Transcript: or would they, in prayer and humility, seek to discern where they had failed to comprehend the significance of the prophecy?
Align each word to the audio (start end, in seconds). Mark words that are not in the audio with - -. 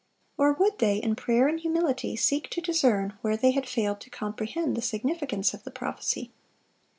or 0.35 0.53
would 0.53 0.79
they, 0.79 0.97
in 0.97 1.15
prayer 1.15 1.47
and 1.47 1.59
humility, 1.59 2.15
seek 2.15 2.49
to 2.49 2.59
discern 2.59 3.13
where 3.21 3.37
they 3.37 3.51
had 3.51 3.69
failed 3.69 3.99
to 4.01 4.09
comprehend 4.09 4.75
the 4.75 4.81
significance 4.81 5.53
of 5.53 5.63
the 5.63 5.69
prophecy? 5.69 6.31